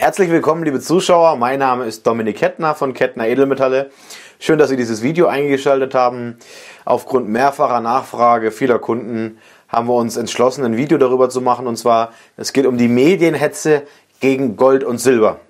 Herzlich 0.00 0.30
willkommen, 0.30 0.64
liebe 0.64 0.80
Zuschauer. 0.80 1.36
Mein 1.36 1.58
Name 1.58 1.84
ist 1.84 2.06
Dominik 2.06 2.38
Kettner 2.38 2.74
von 2.74 2.94
Kettner 2.94 3.26
Edelmetalle. 3.28 3.90
Schön, 4.38 4.58
dass 4.58 4.70
Sie 4.70 4.78
dieses 4.78 5.02
Video 5.02 5.26
eingeschaltet 5.26 5.94
haben. 5.94 6.38
Aufgrund 6.86 7.28
mehrfacher 7.28 7.82
Nachfrage 7.82 8.50
vieler 8.50 8.78
Kunden 8.78 9.36
haben 9.68 9.88
wir 9.88 9.96
uns 9.96 10.16
entschlossen, 10.16 10.64
ein 10.64 10.78
Video 10.78 10.96
darüber 10.96 11.28
zu 11.28 11.42
machen. 11.42 11.66
Und 11.66 11.76
zwar, 11.76 12.14
es 12.38 12.54
geht 12.54 12.64
um 12.64 12.78
die 12.78 12.88
Medienhetze 12.88 13.82
gegen 14.20 14.56
Gold 14.56 14.84
und 14.84 14.96
Silber. 14.96 15.40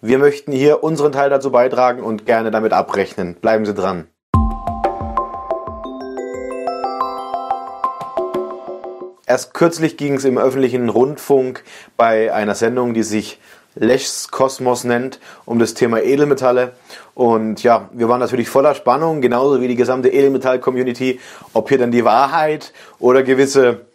Wir 0.00 0.18
möchten 0.18 0.50
hier 0.50 0.82
unseren 0.82 1.12
Teil 1.12 1.30
dazu 1.30 1.52
beitragen 1.52 2.02
und 2.02 2.26
gerne 2.26 2.50
damit 2.50 2.72
abrechnen. 2.72 3.36
Bleiben 3.36 3.64
Sie 3.64 3.74
dran. 3.74 4.08
Erst 9.28 9.52
kürzlich 9.52 9.98
ging 9.98 10.14
es 10.14 10.24
im 10.24 10.38
öffentlichen 10.38 10.88
Rundfunk 10.88 11.62
bei 11.98 12.32
einer 12.32 12.54
Sendung, 12.54 12.94
die 12.94 13.02
sich 13.02 13.38
Lechs 13.78 14.28
Kosmos 14.30 14.84
nennt, 14.84 15.20
um 15.44 15.58
das 15.58 15.74
Thema 15.74 16.02
Edelmetalle. 16.02 16.72
Und 17.14 17.62
ja, 17.62 17.88
wir 17.92 18.08
waren 18.08 18.20
natürlich 18.20 18.48
voller 18.48 18.74
Spannung, 18.74 19.20
genauso 19.20 19.60
wie 19.60 19.68
die 19.68 19.76
gesamte 19.76 20.08
Edelmetall-Community, 20.08 21.20
ob 21.52 21.68
hier 21.68 21.78
dann 21.78 21.90
die 21.90 22.04
Wahrheit 22.04 22.72
oder 22.98 23.22
gewisse 23.22 23.86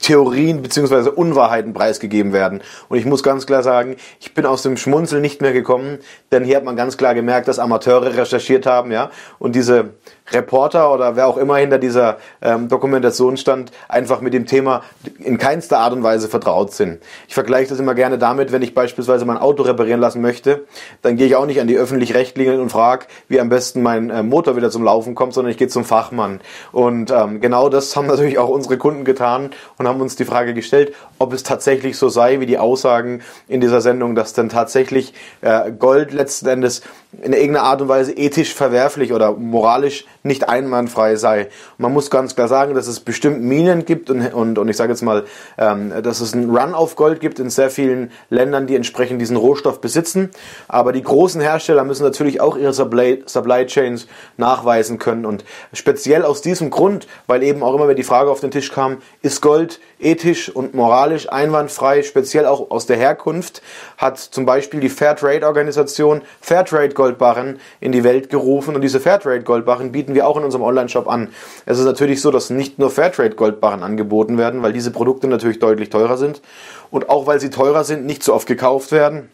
Theorien 0.00 0.60
bzw. 0.60 1.08
Unwahrheiten 1.08 1.72
preisgegeben 1.72 2.34
werden. 2.34 2.60
Und 2.90 2.98
ich 2.98 3.06
muss 3.06 3.22
ganz 3.22 3.46
klar 3.46 3.62
sagen, 3.62 3.96
ich 4.20 4.34
bin 4.34 4.44
aus 4.44 4.62
dem 4.62 4.76
Schmunzeln 4.76 5.22
nicht 5.22 5.40
mehr 5.40 5.54
gekommen, 5.54 5.98
denn 6.30 6.44
hier 6.44 6.56
hat 6.56 6.64
man 6.64 6.76
ganz 6.76 6.98
klar 6.98 7.14
gemerkt, 7.14 7.48
dass 7.48 7.58
Amateure 7.58 8.16
recherchiert 8.16 8.66
haben, 8.66 8.92
ja, 8.92 9.10
und 9.38 9.54
diese 9.54 9.94
Reporter 10.32 10.92
oder 10.92 11.16
wer 11.16 11.26
auch 11.26 11.36
immer 11.36 11.56
hinter 11.56 11.78
dieser 11.78 12.16
ähm, 12.40 12.68
Dokumentation 12.68 13.36
stand, 13.36 13.72
einfach 13.88 14.20
mit 14.20 14.32
dem 14.32 14.46
Thema 14.46 14.82
in 15.18 15.36
keinster 15.36 15.78
Art 15.78 15.92
und 15.92 16.02
Weise 16.02 16.28
vertraut 16.28 16.72
sind. 16.72 17.02
Ich 17.28 17.34
vergleiche 17.34 17.68
das 17.68 17.78
immer 17.78 17.94
gerne 17.94 18.16
damit, 18.16 18.50
wenn 18.50 18.62
ich 18.62 18.74
beispielsweise 18.74 19.26
mein 19.26 19.36
Auto 19.36 19.62
reparieren 19.62 20.00
lassen 20.00 20.22
möchte, 20.22 20.64
dann 21.02 21.16
gehe 21.16 21.26
ich 21.26 21.36
auch 21.36 21.46
nicht 21.46 21.60
an 21.60 21.66
die 21.66 21.76
öffentlich-rechtlichen 21.76 22.58
und 22.58 22.70
frage, 22.70 23.06
wie 23.28 23.38
am 23.38 23.50
besten 23.50 23.82
mein 23.82 24.10
äh, 24.10 24.22
Motor 24.22 24.56
wieder 24.56 24.70
zum 24.70 24.82
Laufen 24.82 25.14
kommt, 25.14 25.34
sondern 25.34 25.50
ich 25.50 25.58
gehe 25.58 25.68
zum 25.68 25.84
Fachmann. 25.84 26.40
Und 26.72 27.10
ähm, 27.10 27.40
genau 27.40 27.68
das 27.68 27.94
haben 27.94 28.06
natürlich 28.14 28.38
auch 28.38 28.48
unsere 28.48 28.78
Kunden 28.78 29.04
getan 29.04 29.50
und 29.76 29.86
haben 29.86 30.00
uns 30.00 30.16
die 30.16 30.24
Frage 30.24 30.54
gestellt, 30.54 30.94
ob 31.24 31.32
es 31.32 31.42
tatsächlich 31.42 31.96
so 31.96 32.10
sei, 32.10 32.40
wie 32.40 32.46
die 32.46 32.58
Aussagen 32.58 33.22
in 33.48 33.62
dieser 33.62 33.80
Sendung, 33.80 34.14
dass 34.14 34.34
denn 34.34 34.50
tatsächlich 34.50 35.14
äh, 35.40 35.72
Gold 35.72 36.12
letzten 36.12 36.48
Endes 36.48 36.82
in 37.22 37.32
irgendeiner 37.32 37.64
Art 37.64 37.80
und 37.80 37.88
Weise 37.88 38.12
ethisch 38.12 38.52
verwerflich 38.52 39.12
oder 39.12 39.32
moralisch 39.32 40.04
nicht 40.22 40.48
einwandfrei 40.48 41.16
sei. 41.16 41.48
Man 41.78 41.92
muss 41.92 42.10
ganz 42.10 42.34
klar 42.34 42.48
sagen, 42.48 42.74
dass 42.74 42.86
es 42.86 43.00
bestimmt 43.00 43.42
Minen 43.42 43.84
gibt 43.84 44.10
und, 44.10 44.34
und, 44.34 44.58
und 44.58 44.68
ich 44.68 44.76
sage 44.76 44.92
jetzt 44.92 45.02
mal, 45.02 45.24
ähm, 45.56 45.92
dass 46.02 46.20
es 46.20 46.34
einen 46.34 46.54
Run 46.54 46.74
auf 46.74 46.96
Gold 46.96 47.20
gibt 47.20 47.38
in 47.38 47.50
sehr 47.50 47.70
vielen 47.70 48.10
Ländern, 48.30 48.66
die 48.66 48.76
entsprechend 48.76 49.20
diesen 49.20 49.36
Rohstoff 49.36 49.80
besitzen. 49.80 50.30
Aber 50.68 50.92
die 50.92 51.02
großen 51.02 51.40
Hersteller 51.40 51.84
müssen 51.84 52.04
natürlich 52.04 52.40
auch 52.40 52.56
ihre 52.56 52.72
Supply, 52.72 53.22
Supply 53.26 53.66
Chains 53.66 54.06
nachweisen 54.36 54.98
können. 54.98 55.24
Und 55.24 55.44
speziell 55.72 56.24
aus 56.24 56.42
diesem 56.42 56.70
Grund, 56.70 57.06
weil 57.26 57.42
eben 57.42 57.62
auch 57.62 57.74
immer 57.74 57.84
wieder 57.84 57.94
die 57.94 58.02
Frage 58.02 58.30
auf 58.30 58.40
den 58.40 58.50
Tisch 58.50 58.72
kam, 58.72 58.98
ist 59.22 59.40
Gold 59.40 59.80
ethisch 60.00 60.48
und 60.48 60.74
moralisch 60.74 61.13
einwandfrei, 61.30 62.02
speziell 62.02 62.46
auch 62.46 62.70
aus 62.70 62.86
der 62.86 62.96
Herkunft, 62.96 63.62
hat 63.96 64.18
zum 64.18 64.46
Beispiel 64.46 64.80
die 64.80 64.88
Fairtrade-Organisation 64.88 66.22
Fairtrade 66.40 66.94
Goldbarren 66.94 67.60
in 67.80 67.92
die 67.92 68.04
Welt 68.04 68.30
gerufen. 68.30 68.74
Und 68.74 68.82
diese 68.82 69.00
Fairtrade 69.00 69.42
Goldbarren 69.42 69.92
bieten 69.92 70.14
wir 70.14 70.26
auch 70.26 70.36
in 70.36 70.44
unserem 70.44 70.64
Online-Shop 70.64 71.08
an. 71.08 71.30
Es 71.66 71.78
ist 71.78 71.84
natürlich 71.84 72.20
so, 72.20 72.30
dass 72.30 72.50
nicht 72.50 72.78
nur 72.78 72.90
Fairtrade 72.90 73.34
Goldbarren 73.34 73.82
angeboten 73.82 74.38
werden, 74.38 74.62
weil 74.62 74.72
diese 74.72 74.90
Produkte 74.90 75.26
natürlich 75.26 75.58
deutlich 75.58 75.90
teurer 75.90 76.16
sind 76.16 76.42
und 76.90 77.08
auch 77.08 77.26
weil 77.26 77.40
sie 77.40 77.50
teurer 77.50 77.84
sind, 77.84 78.06
nicht 78.06 78.22
so 78.22 78.34
oft 78.34 78.46
gekauft 78.46 78.92
werden 78.92 79.30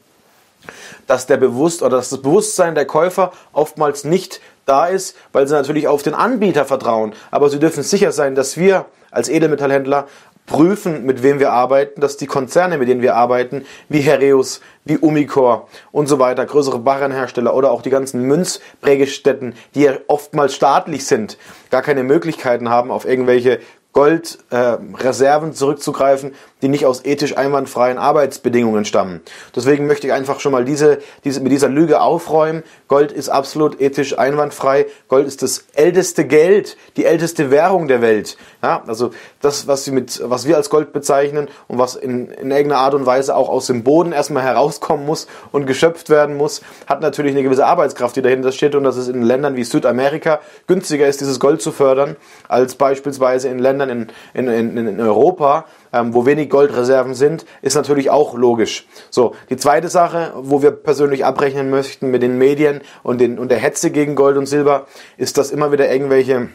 dass 1.07 1.27
der 1.27 1.39
Bewusst 1.39 1.83
oder 1.83 1.97
dass 1.97 2.11
das 2.11 2.23
Bewusstsein 2.23 2.77
der 2.77 2.85
Käufer 2.85 3.33
oftmals 3.53 4.05
nicht 4.05 4.41
da 4.65 4.87
ist, 4.87 5.17
weil 5.33 5.49
sie 5.49 5.55
natürlich 5.55 5.89
auf 5.89 6.03
den 6.03 6.15
Anbieter 6.15 6.65
vertrauen. 6.65 7.13
Aber 7.33 7.51
sie 7.51 7.59
dürfen 7.59 7.83
sicher 7.83 8.13
sein, 8.13 8.37
dass 8.37 8.57
wir 8.57 8.87
als 9.11 9.29
Edelmetallhändler 9.29 10.07
prüfen, 10.51 11.07
mit 11.07 11.23
wem 11.23 11.39
wir 11.39 11.53
arbeiten, 11.53 12.01
dass 12.01 12.17
die 12.17 12.27
Konzerne, 12.27 12.77
mit 12.77 12.89
denen 12.89 13.03
wir 13.03 13.15
arbeiten, 13.15 13.65
wie 13.89 14.01
Hereus, 14.01 14.61
wie 14.85 14.99
Umicore 14.99 15.63
und 15.93 16.09
so 16.09 16.19
weiter, 16.19 16.45
größere 16.45 16.81
Barrenhersteller 16.81 17.55
oder 17.55 17.71
auch 17.71 17.83
die 17.83 17.91
ganzen 17.91 18.23
Münzprägestätten, 18.23 19.55
die 19.75 19.83
ja 19.83 19.93
oftmals 20.09 20.55
staatlich 20.55 21.07
sind, 21.07 21.39
gar 21.71 21.83
keine 21.83 22.03
Möglichkeiten 22.03 22.69
haben, 22.69 22.91
auf 22.91 23.07
irgendwelche 23.07 23.61
Goldreserven 23.93 25.51
äh, 25.51 25.53
zurückzugreifen, 25.53 26.35
die 26.63 26.69
nicht 26.69 26.87
aus 26.87 27.05
ethisch 27.05 27.37
einwandfreien 27.37 27.99
Arbeitsbedingungen 27.99 28.85
stammen. 28.85 29.21
Deswegen 29.55 29.87
möchte 29.87 30.07
ich 30.07 30.13
einfach 30.13 30.41
schon 30.41 30.53
mal 30.53 30.65
diese, 30.65 30.99
diese, 31.25 31.41
mit 31.41 31.53
dieser 31.53 31.69
Lüge 31.69 32.01
aufräumen. 32.01 32.63
Gold 32.89 33.13
ist 33.13 33.29
absolut 33.29 33.81
ethisch 33.81 34.19
einwandfrei. 34.19 34.87
Gold 35.09 35.27
ist 35.27 35.43
das 35.43 35.65
älteste 35.75 36.27
Geld, 36.27 36.77
die 36.97 37.05
älteste 37.05 37.51
Währung 37.51 37.89
der 37.89 38.03
Welt. 38.03 38.37
Ja, 38.63 38.83
also 38.87 39.11
das, 39.41 39.67
was, 39.67 39.85
sie 39.85 39.93
mit, 39.93 40.21
was 40.25 40.47
wir 40.47 40.57
als 40.57 40.71
Gold 40.71 40.93
bezeichnen 40.93 41.49
und 41.69 41.79
was 41.79 41.97
in, 41.97 42.29
in 42.29 42.51
irgendeiner 42.51 42.79
Art 42.79 42.95
und 42.95 43.07
Weise 43.07 43.35
auch 43.35 43.49
aus 43.49 43.67
dem 43.67 43.83
Boden 43.85 44.13
erstmal 44.13 44.43
herauskommen 44.43 45.07
muss 45.07 45.27
und 45.53 45.67
geschöpft 45.67 46.11
werden 46.11 46.37
muss, 46.37 46.63
hat 46.87 47.01
natürlich 47.01 47.33
eine 47.33 47.43
gewisse 47.43 47.67
Arbeitskraft, 47.67 48.17
die 48.17 48.23
dahinter 48.23 48.53
steht 48.53 48.75
und 48.75 48.85
dass 48.85 48.97
es 48.97 49.09
in 49.09 49.23
Ländern 49.23 49.57
wie 49.57 49.65
Südamerika 49.65 50.41
günstiger 50.67 51.07
ist, 51.07 51.21
dieses 51.21 51.41
Gold 51.41 51.63
zu 51.63 51.73
fördern, 51.73 52.17
als 52.49 52.75
beispielsweise 52.75 53.49
in 53.49 53.59
Ländern 53.59 53.89
in, 53.89 54.07
in, 54.35 54.49
in, 54.49 54.87
in 54.87 55.01
Europa, 55.01 55.65
ähm, 55.93 56.15
wo 56.15 56.27
wenig 56.27 56.51
Goldreserven 56.51 57.15
sind, 57.15 57.45
ist 57.63 57.75
natürlich 57.75 58.11
auch 58.11 58.35
logisch. 58.35 58.87
So, 59.11 59.35
die 59.49 59.57
zweite 59.57 59.89
Sache, 59.89 60.33
wo 60.37 60.63
wir 60.63 60.71
persönlich 60.71 61.25
abrechnen 61.25 61.71
möchten 61.71 62.11
mit 62.11 62.23
den 62.23 62.39
Medien 62.39 62.81
und, 63.03 63.21
den, 63.21 63.39
und 63.39 63.51
der 63.51 63.59
Hetze 63.59 63.91
gegen 63.91 64.15
Gold 64.15 64.37
und 64.37 64.47
Silber, 64.47 64.87
ist, 65.17 65.39
dass 65.39 65.51
immer 65.51 65.73
wieder 65.73 65.91
irgendwelche 65.91 66.49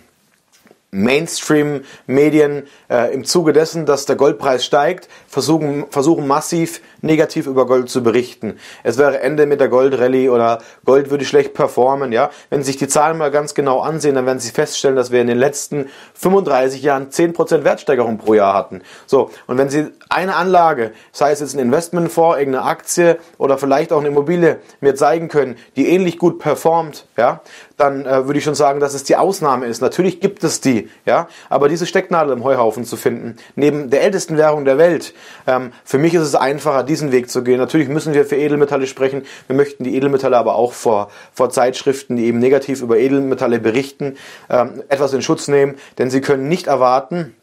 Mainstream-Medien 0.96 2.64
äh, 2.90 3.14
im 3.14 3.26
Zuge 3.26 3.54
dessen, 3.54 3.86
dass 3.86 4.06
der 4.06 4.16
Goldpreis 4.16 4.64
steigt, 4.64 5.10
versuchen, 5.28 5.86
versuchen 5.90 6.28
massiv 6.28 6.82
negativ 7.02 7.48
über 7.48 7.68
Gold 7.68 7.90
zu 7.90 8.02
berichten. 8.02 8.58
Es 8.84 8.98
wäre 8.98 9.20
Ende 9.20 9.46
mit 9.46 9.60
der 9.60 9.68
Goldrallye 9.68 10.30
oder 10.30 10.60
Gold 10.86 11.10
würde 11.10 11.26
schlecht 11.26 11.54
performen. 11.54 12.12
Ja, 12.12 12.32
wenn 12.50 12.62
Sie 12.62 12.68
sich 12.68 12.78
die 12.78 12.88
Zahlen 12.88 13.18
mal 13.18 13.32
ganz 13.32 13.54
genau 13.54 13.82
ansehen, 13.82 14.16
dann 14.16 14.26
werden 14.26 14.40
Sie 14.40 14.52
feststellen, 14.52 14.96
dass 14.96 15.12
wir 15.12 15.22
in 15.22 15.28
den 15.28 15.38
letzten 15.38 15.90
35 16.16 16.82
Jahren 16.82 17.10
10% 17.10 17.64
Wertsteigerung 17.64 18.18
pro 18.18 18.34
Jahr 18.34 18.54
hatten. 18.54 18.82
So 19.06 19.30
und 19.48 19.58
wenn 19.58 19.70
Sie 19.70 19.88
eine 20.10 20.36
Anlage, 20.36 20.92
sei 21.12 21.32
es 21.32 21.42
jetzt 21.42 21.56
ein 21.56 21.60
Investmentfonds, 21.60 22.40
irgendeine 22.40 22.66
Aktie 22.66 23.18
oder 23.38 23.58
vielleicht 23.58 23.92
auch 23.92 24.00
eine 24.00 24.08
Immobilie, 24.08 24.60
mir 24.80 24.96
zeigen 24.96 25.28
können, 25.28 25.58
die 25.76 25.88
ähnlich 25.88 26.18
gut 26.18 26.40
performt, 26.40 27.06
ja, 27.18 27.42
dann 27.78 28.06
äh, 28.06 28.26
würde 28.26 28.40
ich 28.40 28.46
schon 28.46 28.56
sagen, 28.56 28.80
dass 28.80 28.94
es 28.94 29.04
die 29.04 29.16
Ausnahme 29.16 29.66
ist. 29.66 29.82
Natürlich 29.82 30.22
gibt 30.22 30.44
es 30.44 30.62
die, 30.62 30.85
ja, 31.06 31.28
aber 31.50 31.70
diese 31.70 31.86
Stecknadel 31.86 32.34
im 32.34 32.44
Heuhaufen 32.44 32.86
zu 32.86 32.98
finden, 32.98 33.38
neben 33.56 33.90
der 33.90 34.04
ältesten 34.04 34.38
Währung 34.38 34.66
der 34.66 34.78
Welt, 34.78 35.14
ähm, 35.48 35.72
für 35.84 35.98
mich 35.98 36.14
ist 36.14 36.24
es 36.24 36.36
einfacher, 36.36 36.84
diesen 36.84 37.12
Weg 37.12 37.30
zu 37.30 37.44
gehen. 37.44 37.58
Natürlich 37.58 37.88
müssen 37.88 38.14
wir 38.14 38.26
für 38.26 38.36
Edelmetalle 38.36 38.88
sprechen. 38.88 39.24
Wir 39.48 39.56
möchten 39.56 39.84
die 39.84 39.96
Edelmetalle 39.96 40.38
aber 40.38 40.56
auch 40.56 40.74
vor, 40.74 41.10
vor 41.34 41.50
Zeitschriften, 41.50 42.16
die 42.16 42.26
eben 42.26 42.40
negativ 42.40 42.82
über 42.82 42.98
Edelmetalle 42.98 43.60
berichten, 43.60 44.18
ähm, 44.50 44.84
etwas 44.90 45.14
in 45.14 45.22
Schutz 45.22 45.48
nehmen, 45.48 45.76
denn 45.98 46.10
sie 46.10 46.22
können 46.22 46.48
nicht 46.48 46.68
erwarten, 46.68 47.36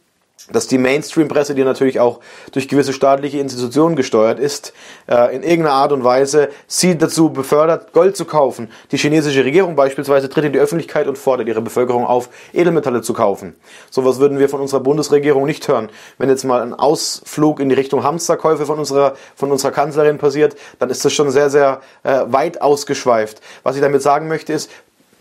dass 0.51 0.67
die 0.67 0.79
Mainstream-Presse, 0.79 1.55
die 1.55 1.65
natürlich 1.65 2.01
auch 2.01 2.21
durch 2.53 2.69
gewisse 2.69 2.93
staatliche 2.93 3.39
Institutionen 3.39 3.97
gesteuert 3.97 4.39
ist, 4.39 4.73
äh, 5.09 5.35
in 5.35 5.43
irgendeiner 5.43 5.77
Art 5.77 5.93
und 5.93 6.05
Weise 6.05 6.49
sie 6.67 6.99
dazu 6.99 7.31
befördert, 7.31 7.93
Gold 7.93 8.17
zu 8.17 8.25
kaufen. 8.25 8.71
Die 8.91 8.97
chinesische 8.97 9.45
Regierung 9.45 9.77
beispielsweise 9.77 10.29
tritt 10.29 10.45
in 10.45 10.53
die 10.53 10.59
Öffentlichkeit 10.59 11.07
und 11.07 11.19
fordert 11.19 11.49
ihre 11.49 11.63
Bevölkerung 11.63 12.07
auf, 12.07 12.29
Edelmetalle 12.53 13.03
zu 13.03 13.13
kaufen. 13.13 13.55
Sowas 13.91 14.19
würden 14.19 14.39
wir 14.39 14.49
von 14.49 14.61
unserer 14.61 14.81
Bundesregierung 14.81 15.47
nicht 15.47 15.67
hören. 15.69 15.91
Wenn 16.19 16.29
jetzt 16.29 16.45
mal 16.45 16.61
ein 16.61 16.75
Ausflug 16.75 17.61
in 17.61 17.69
die 17.69 17.75
Richtung 17.75 18.03
Hamsterkäufe 18.03 18.67
von 18.67 18.79
unserer, 18.79 19.15
von 19.37 19.53
unserer 19.53 19.71
Kanzlerin 19.71 20.19
passiert, 20.19 20.57
dann 20.79 20.91
ist 20.91 21.05
das 21.05 21.13
schon 21.13 21.31
sehr, 21.31 21.51
sehr 21.51 21.81
äh, 22.03 22.23
weit 22.27 22.61
ausgeschweift. 22.61 23.41
Was 23.63 23.77
ich 23.77 23.83
damit 23.83 24.03
sagen 24.03 24.29
möchte 24.29 24.53
ist, 24.53 24.71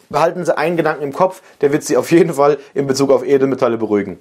behalten 0.09 0.45
Sie 0.45 0.55
einen 0.55 0.77
Gedanken 0.77 1.03
im 1.03 1.13
Kopf, 1.13 1.41
der 1.61 1.71
wird 1.71 1.83
Sie 1.83 1.97
auf 1.97 2.11
jeden 2.11 2.33
Fall 2.33 2.57
in 2.73 2.87
Bezug 2.87 3.11
auf 3.11 3.25
Edelmetalle 3.25 3.77
beruhigen. 3.77 4.19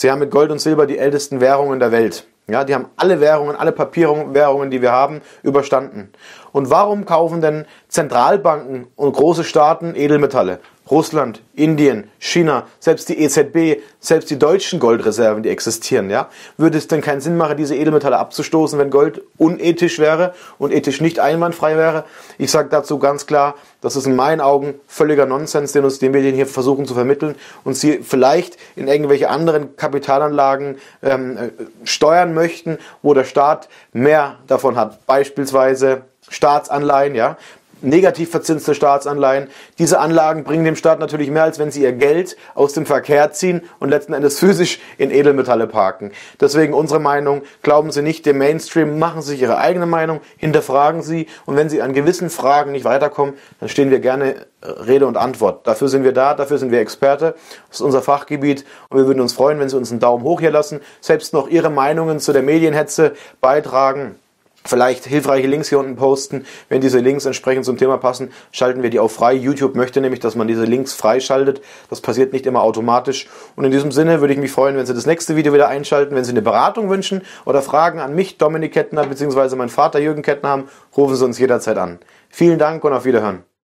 Sie 0.00 0.10
haben 0.10 0.20
mit 0.20 0.30
Gold 0.30 0.50
und 0.50 0.60
Silber 0.60 0.86
die 0.86 0.96
ältesten 0.96 1.42
Währungen 1.42 1.78
der 1.78 1.92
Welt. 1.92 2.26
Ja, 2.48 2.64
die 2.64 2.74
haben 2.74 2.86
alle 2.96 3.20
Währungen, 3.20 3.54
alle 3.54 3.70
Papierwährungen, 3.70 4.70
die 4.70 4.80
wir 4.80 4.92
haben, 4.92 5.20
überstanden. 5.42 6.10
Und 6.52 6.70
warum 6.70 7.04
kaufen 7.04 7.42
denn 7.42 7.66
Zentralbanken 7.88 8.86
und 8.96 9.12
große 9.12 9.44
Staaten 9.44 9.94
Edelmetalle? 9.94 10.60
Russland, 10.90 11.42
Indien, 11.54 12.10
China, 12.18 12.66
selbst 12.80 13.08
die 13.08 13.22
EZB, 13.22 13.80
selbst 14.00 14.30
die 14.30 14.38
deutschen 14.38 14.80
Goldreserven, 14.80 15.42
die 15.42 15.48
existieren, 15.48 16.10
ja? 16.10 16.28
Würde 16.56 16.78
es 16.78 16.88
denn 16.88 17.00
keinen 17.00 17.20
Sinn 17.20 17.36
machen, 17.36 17.56
diese 17.56 17.76
Edelmetalle 17.76 18.18
abzustoßen, 18.18 18.78
wenn 18.78 18.90
Gold 18.90 19.22
unethisch 19.36 19.98
wäre 19.98 20.34
und 20.58 20.72
ethisch 20.72 21.00
nicht 21.00 21.20
einwandfrei 21.20 21.76
wäre? 21.76 22.04
Ich 22.38 22.50
sage 22.50 22.68
dazu 22.70 22.98
ganz 22.98 23.26
klar, 23.26 23.54
das 23.80 23.96
ist 23.96 24.06
in 24.06 24.16
meinen 24.16 24.40
Augen 24.40 24.74
völliger 24.86 25.26
Nonsens, 25.26 25.72
den 25.72 25.84
uns 25.84 25.98
die 25.98 26.08
Medien 26.08 26.34
hier 26.34 26.46
versuchen 26.46 26.86
zu 26.86 26.94
vermitteln 26.94 27.34
und 27.64 27.74
sie 27.74 28.00
vielleicht 28.02 28.58
in 28.76 28.88
irgendwelche 28.88 29.30
anderen 29.30 29.76
Kapitalanlagen 29.76 30.78
ähm, 31.02 31.36
äh, 31.36 31.50
steuern 31.84 32.34
möchten, 32.34 32.78
wo 33.02 33.14
der 33.14 33.24
Staat 33.24 33.68
mehr 33.92 34.36
davon 34.46 34.76
hat. 34.76 35.06
Beispielsweise 35.06 36.02
Staatsanleihen, 36.28 37.14
ja 37.14 37.36
negativ 37.82 38.30
verzinste 38.30 38.74
Staatsanleihen. 38.74 39.48
Diese 39.78 40.00
Anlagen 40.00 40.44
bringen 40.44 40.64
dem 40.64 40.76
Staat 40.76 41.00
natürlich 41.00 41.30
mehr, 41.30 41.44
als 41.44 41.58
wenn 41.58 41.70
sie 41.70 41.82
ihr 41.82 41.92
Geld 41.92 42.36
aus 42.54 42.72
dem 42.72 42.86
Verkehr 42.86 43.32
ziehen 43.32 43.62
und 43.78 43.90
letzten 43.90 44.12
Endes 44.12 44.38
physisch 44.38 44.80
in 44.98 45.10
Edelmetalle 45.10 45.66
parken. 45.66 46.12
Deswegen 46.40 46.74
unsere 46.74 47.00
Meinung, 47.00 47.42
glauben 47.62 47.90
Sie 47.90 48.02
nicht 48.02 48.26
dem 48.26 48.38
Mainstream, 48.38 48.98
machen 48.98 49.22
Sie 49.22 49.32
sich 49.32 49.42
Ihre 49.42 49.58
eigene 49.58 49.86
Meinung, 49.86 50.20
hinterfragen 50.36 51.02
Sie 51.02 51.26
und 51.46 51.56
wenn 51.56 51.68
Sie 51.68 51.82
an 51.82 51.92
gewissen 51.92 52.30
Fragen 52.30 52.72
nicht 52.72 52.84
weiterkommen, 52.84 53.34
dann 53.60 53.68
stehen 53.68 53.90
wir 53.90 54.00
gerne 54.00 54.46
äh, 54.60 54.68
Rede 54.68 55.06
und 55.06 55.16
Antwort. 55.16 55.66
Dafür 55.66 55.88
sind 55.88 56.04
wir 56.04 56.12
da, 56.12 56.34
dafür 56.34 56.58
sind 56.58 56.72
wir 56.72 56.80
Experte, 56.80 57.34
das 57.68 57.78
ist 57.78 57.82
unser 57.82 58.02
Fachgebiet 58.02 58.64
und 58.88 58.98
wir 58.98 59.06
würden 59.06 59.20
uns 59.20 59.32
freuen, 59.32 59.58
wenn 59.58 59.68
Sie 59.68 59.76
uns 59.76 59.90
einen 59.90 60.00
Daumen 60.00 60.24
hoch 60.24 60.40
hier 60.40 60.50
lassen, 60.50 60.80
selbst 61.00 61.32
noch 61.32 61.48
Ihre 61.48 61.70
Meinungen 61.70 62.20
zu 62.20 62.32
der 62.32 62.42
Medienhetze 62.42 63.14
beitragen 63.40 64.16
vielleicht 64.64 65.04
hilfreiche 65.04 65.46
Links 65.46 65.68
hier 65.68 65.78
unten 65.78 65.96
posten. 65.96 66.44
Wenn 66.68 66.80
diese 66.80 66.98
Links 66.98 67.24
entsprechend 67.24 67.64
zum 67.64 67.76
Thema 67.76 67.98
passen, 67.98 68.30
schalten 68.52 68.82
wir 68.82 68.90
die 68.90 69.00
auch 69.00 69.10
frei. 69.10 69.34
YouTube 69.34 69.74
möchte 69.74 70.00
nämlich, 70.00 70.20
dass 70.20 70.34
man 70.34 70.48
diese 70.48 70.64
Links 70.64 70.92
freischaltet. 70.92 71.60
Das 71.88 72.00
passiert 72.00 72.32
nicht 72.32 72.46
immer 72.46 72.62
automatisch. 72.62 73.28
Und 73.56 73.64
in 73.64 73.70
diesem 73.70 73.92
Sinne 73.92 74.20
würde 74.20 74.34
ich 74.34 74.40
mich 74.40 74.52
freuen, 74.52 74.76
wenn 74.76 74.86
Sie 74.86 74.94
das 74.94 75.06
nächste 75.06 75.36
Video 75.36 75.52
wieder 75.52 75.68
einschalten. 75.68 76.14
Wenn 76.14 76.24
Sie 76.24 76.30
eine 76.30 76.42
Beratung 76.42 76.90
wünschen 76.90 77.22
oder 77.44 77.62
Fragen 77.62 78.00
an 78.00 78.14
mich, 78.14 78.38
Dominik 78.38 78.72
Kettner, 78.72 79.06
beziehungsweise 79.06 79.56
meinen 79.56 79.68
Vater 79.68 79.98
Jürgen 79.98 80.22
Kettner 80.22 80.50
haben, 80.50 80.68
rufen 80.96 81.16
Sie 81.16 81.24
uns 81.24 81.38
jederzeit 81.38 81.78
an. 81.78 81.98
Vielen 82.28 82.58
Dank 82.58 82.84
und 82.84 82.92
auf 82.92 83.04
Wiederhören. 83.04 83.49